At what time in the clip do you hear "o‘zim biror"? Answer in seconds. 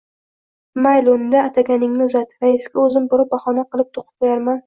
2.87-3.29